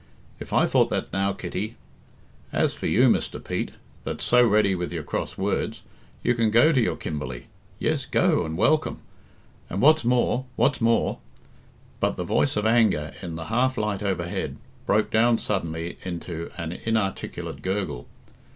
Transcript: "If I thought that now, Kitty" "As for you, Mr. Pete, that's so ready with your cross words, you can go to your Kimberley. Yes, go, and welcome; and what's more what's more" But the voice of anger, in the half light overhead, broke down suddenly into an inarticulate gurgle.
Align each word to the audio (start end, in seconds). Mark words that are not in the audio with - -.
"If 0.39 0.51
I 0.51 0.65
thought 0.65 0.89
that 0.89 1.13
now, 1.13 1.31
Kitty" 1.31 1.75
"As 2.51 2.73
for 2.73 2.87
you, 2.87 3.07
Mr. 3.07 3.37
Pete, 3.41 3.69
that's 4.03 4.23
so 4.23 4.43
ready 4.43 4.73
with 4.73 4.91
your 4.91 5.03
cross 5.03 5.37
words, 5.37 5.83
you 6.23 6.33
can 6.33 6.49
go 6.49 6.71
to 6.71 6.81
your 6.81 6.95
Kimberley. 6.95 7.45
Yes, 7.77 8.07
go, 8.07 8.43
and 8.43 8.57
welcome; 8.57 8.97
and 9.69 9.79
what's 9.79 10.03
more 10.03 10.45
what's 10.55 10.81
more" 10.81 11.19
But 11.99 12.15
the 12.17 12.23
voice 12.23 12.55
of 12.57 12.65
anger, 12.65 13.11
in 13.21 13.35
the 13.35 13.45
half 13.45 13.77
light 13.77 14.01
overhead, 14.01 14.57
broke 14.87 15.11
down 15.11 15.37
suddenly 15.37 15.99
into 16.03 16.49
an 16.57 16.71
inarticulate 16.83 17.61
gurgle. 17.61 18.07